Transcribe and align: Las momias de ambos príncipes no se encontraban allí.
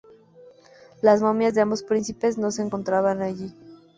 Las 1.03 1.21
momias 1.21 1.53
de 1.53 1.61
ambos 1.61 1.83
príncipes 1.83 2.39
no 2.39 2.49
se 2.49 2.63
encontraban 2.63 3.21
allí. 3.21 3.55